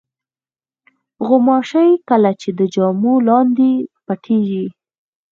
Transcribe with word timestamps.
غوماشې 1.25 1.87
کله 2.09 2.31
د 2.59 2.61
جامو 2.73 3.13
لاندې 3.27 3.71
پټېږي. 4.05 4.65